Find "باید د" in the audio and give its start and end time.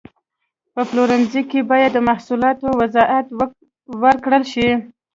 1.71-1.99